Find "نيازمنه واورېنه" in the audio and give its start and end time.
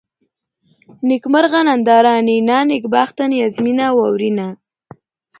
3.31-4.47